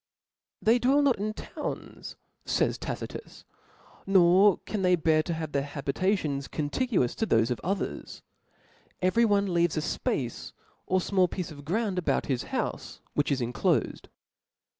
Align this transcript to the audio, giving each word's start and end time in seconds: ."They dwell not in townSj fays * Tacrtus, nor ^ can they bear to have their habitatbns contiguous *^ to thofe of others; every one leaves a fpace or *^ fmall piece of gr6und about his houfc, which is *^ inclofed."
."They 0.63 0.79
dwell 0.79 1.03
not 1.03 1.19
in 1.19 1.35
townSj 1.35 2.15
fays 2.43 2.77
* 2.77 2.79
Tacrtus, 2.79 3.43
nor 4.07 4.57
^ 4.57 4.65
can 4.65 4.81
they 4.81 4.95
bear 4.95 5.21
to 5.21 5.33
have 5.35 5.51
their 5.51 5.61
habitatbns 5.61 6.49
contiguous 6.49 7.13
*^ 7.15 7.17
to 7.19 7.27
thofe 7.27 7.51
of 7.51 7.59
others; 7.63 8.23
every 8.99 9.25
one 9.25 9.53
leaves 9.53 9.77
a 9.77 9.81
fpace 9.81 10.53
or 10.87 10.97
*^ 10.99 11.07
fmall 11.11 11.29
piece 11.29 11.51
of 11.51 11.59
gr6und 11.65 11.99
about 11.99 12.25
his 12.25 12.45
houfc, 12.45 12.97
which 13.13 13.31
is 13.31 13.41
*^ 13.41 13.53
inclofed." 13.53 14.05